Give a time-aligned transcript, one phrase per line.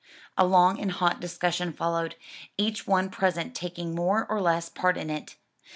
[0.35, 2.15] A long and hot discussion followed,
[2.57, 5.35] each one present taking more or less part in it.